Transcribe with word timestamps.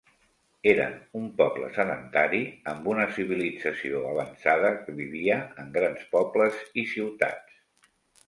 Eren 0.69 0.93
un 1.17 1.25
poble 1.41 1.67
sedentari 1.73 2.39
amb 2.71 2.87
una 2.93 3.03
civilització 3.17 4.01
avançada 4.13 4.73
que 4.79 4.95
vivia 5.03 5.37
en 5.65 5.69
grans 5.79 6.07
pobles 6.15 6.57
i 6.85 6.89
ciutats. 6.97 7.93